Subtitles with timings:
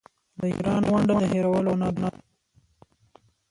[0.39, 2.07] د ایران ونډه د هیرولو نه ده.